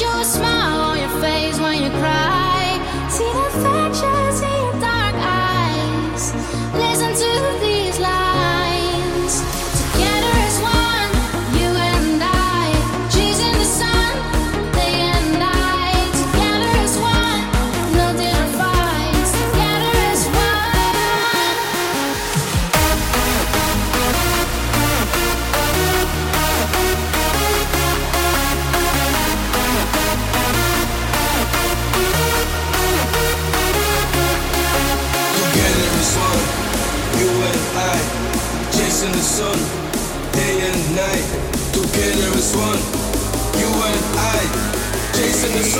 [0.00, 0.59] your smile.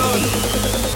[0.01, 0.90] Sun.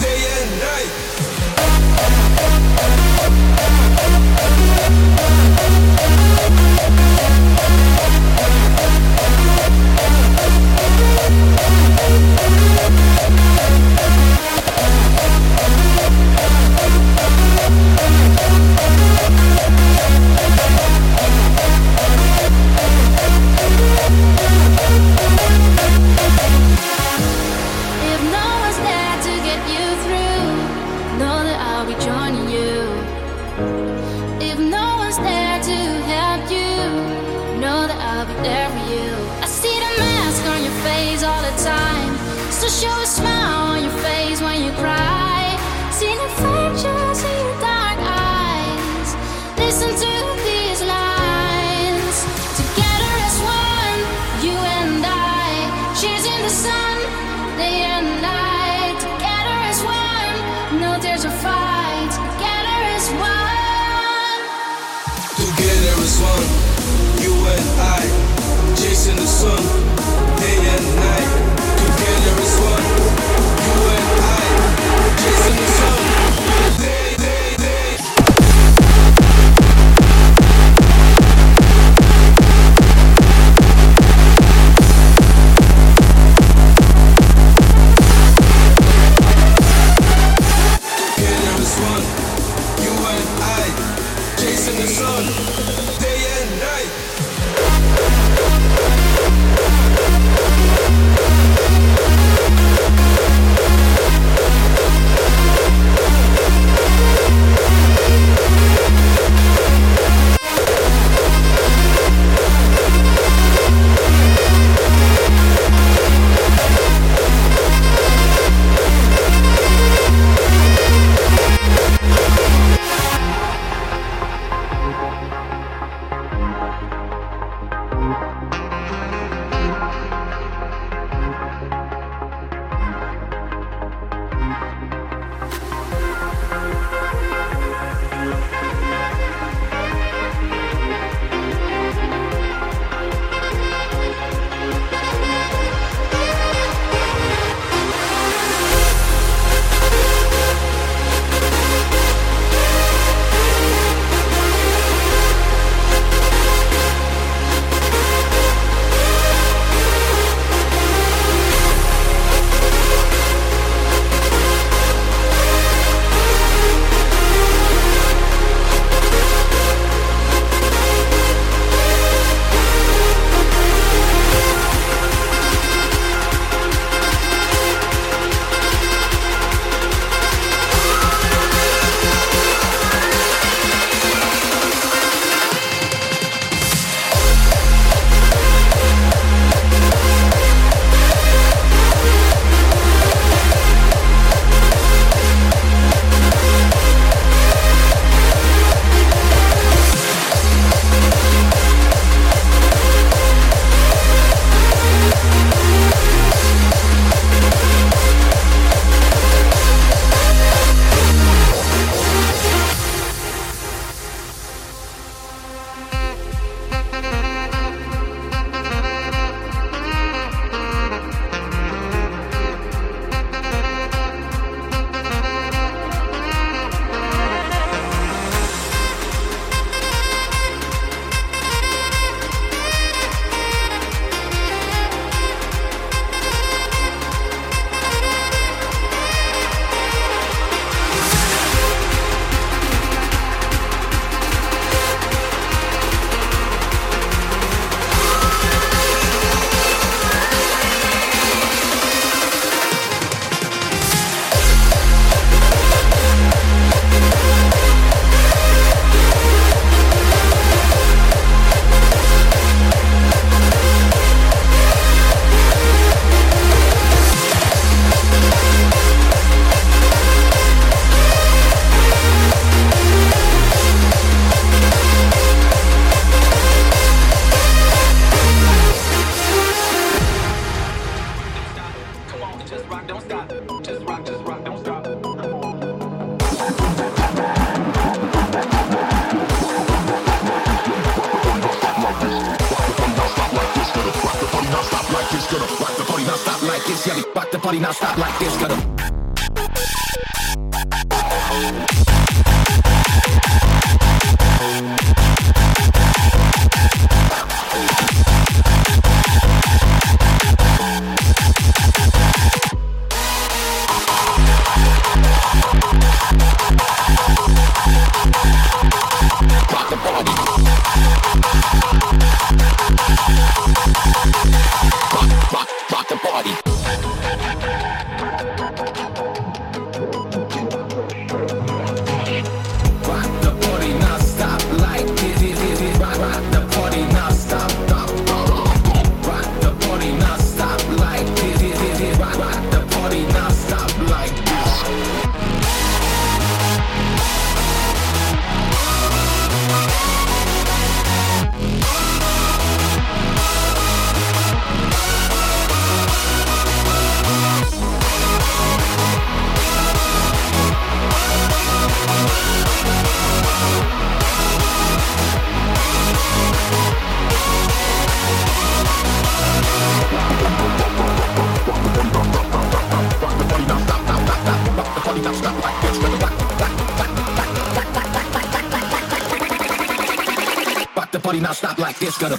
[380.95, 382.17] The party not stop like this, gonna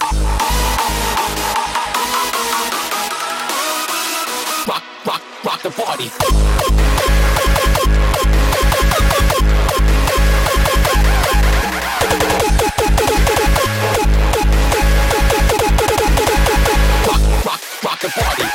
[4.68, 6.12] rock, rock, rock the party.
[17.08, 18.55] Rock, rock, rock the party.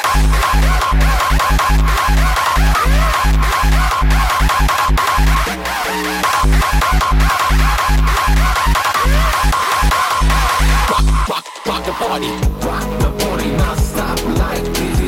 [12.11, 12.27] party.
[12.67, 14.99] Rock the party, not stop like this.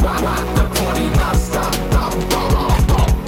[0.00, 1.74] Rock, the party, not stop.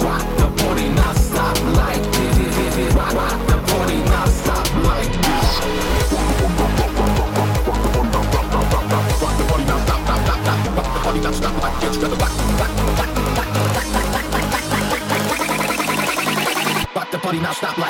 [0.05, 0.85] Rock, the party,
[1.29, 2.95] stop like this.
[2.95, 3.13] Rock,
[3.49, 3.97] the party,
[4.87, 5.29] like this.
[5.29, 5.73] Rock
[12.01, 12.39] the party.
[16.95, 17.39] Rock the party,
[17.77, 17.88] like this.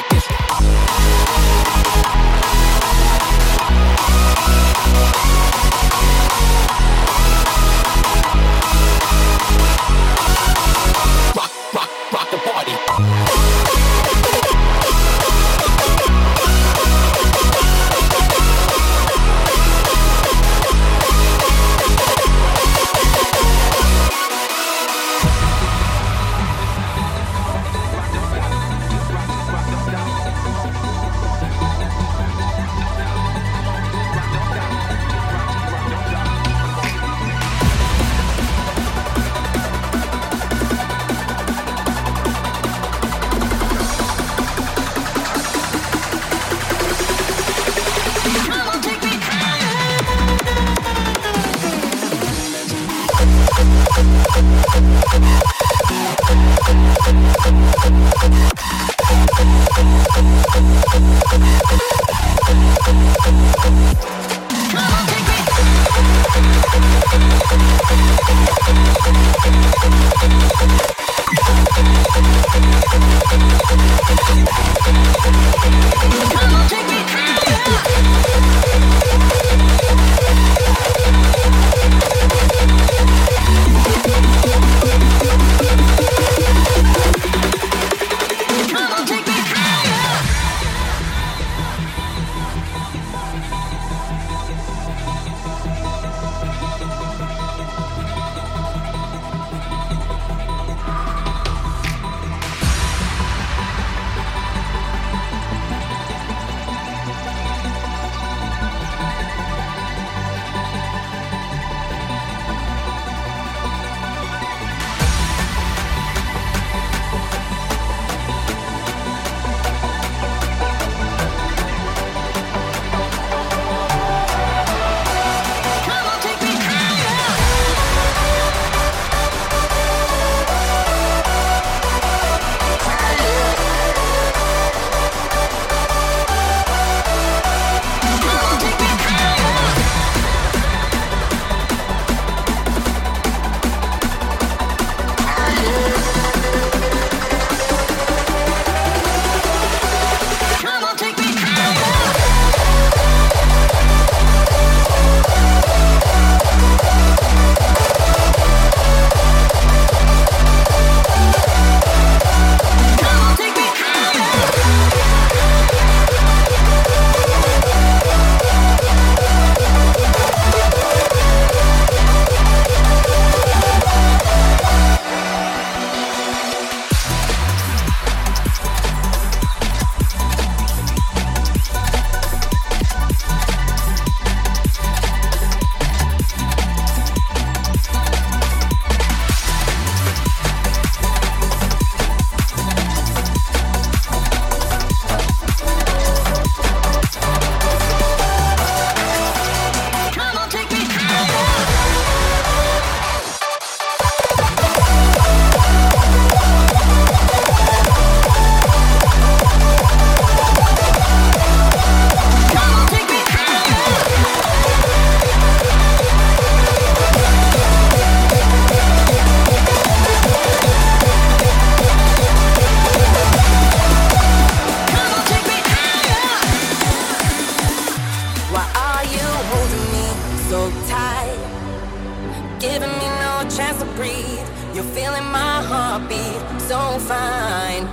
[232.60, 234.48] giving me no chance to breathe.
[234.74, 237.88] You're feeling my heartbeat so fine.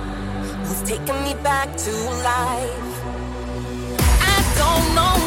[0.69, 1.91] It's taking me back to
[2.23, 2.87] life.
[4.21, 5.26] I don't know.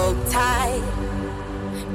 [0.00, 0.82] so tight,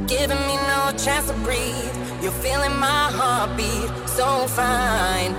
[0.05, 1.95] giving me no chance to breathe.
[2.21, 4.27] You're feeling my heartbeat so
[4.59, 5.33] fine.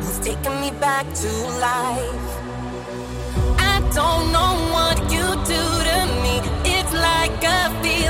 [0.00, 1.30] It's taking me back to
[1.68, 2.30] life.
[3.72, 6.36] I don't know what you do to me.
[6.74, 8.01] It's like a fever.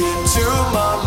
[0.00, 0.97] into my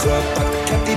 [0.00, 0.90] gepakt, ik heb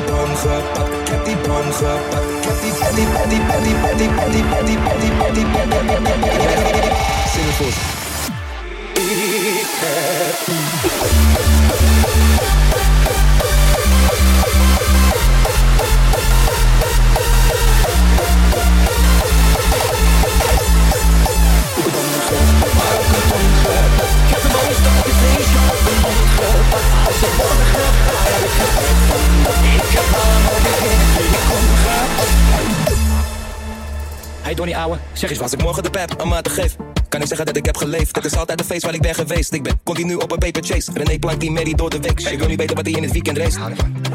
[34.41, 35.51] Hey Donnie ouwe, zeg eens wat.
[35.51, 36.75] Als ik morgen de pep een maat geef,
[37.09, 38.15] kan ik zeggen dat ik heb geleefd.
[38.15, 39.53] Het is altijd een feest waar ik ben geweest.
[39.53, 40.91] Ik ben continu op een paper chase.
[40.93, 42.19] René plank die Mary door de week.
[42.19, 43.59] Ik wil niet weten wat hij in het weekend race.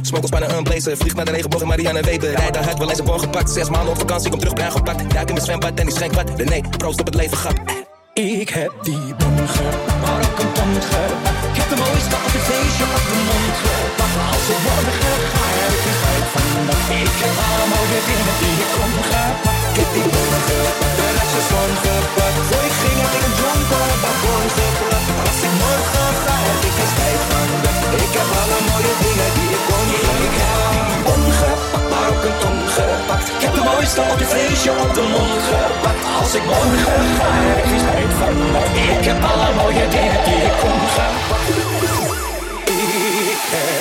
[0.03, 2.31] Smokkelspannen een blazer, vliegt naar de regenboog Marianne Weber.
[2.31, 3.51] Rijd daar hard, wel eens een gepakt.
[3.51, 5.11] Zes maanden op vakantie, kom terug, bruin gepakt.
[5.11, 6.31] Duik in mijn zwembad en die schenk wat.
[6.37, 7.88] René, proost op het leven, grap.
[8.19, 9.35] Ik heb die bon
[10.03, 10.71] maar ook een ton.
[11.51, 14.17] Ik heb de mooiste op het feestje op de mond gepakt.
[14.33, 14.95] Als ik morgen
[15.33, 16.83] ga, heb ik spijt van dat.
[17.03, 18.48] Ik heb alle mooie dingen
[34.01, 36.05] op het feestje op de mond gepakt.
[36.21, 36.79] Als ik morgen
[37.19, 38.69] ga, ik geen spijt van dat.
[38.97, 41.49] Ik heb alle mooie dingen die ik kon gepakt.
[42.65, 43.79] Ik heb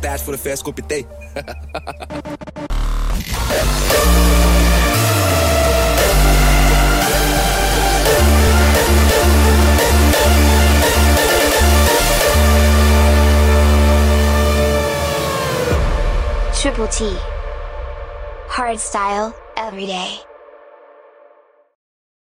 [0.00, 1.06] stash for de verskoopje thee.
[16.60, 17.16] Triple T.
[18.48, 20.29] Hard style every day.